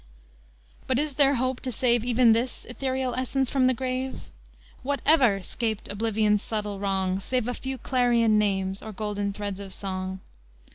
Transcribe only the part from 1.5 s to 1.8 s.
to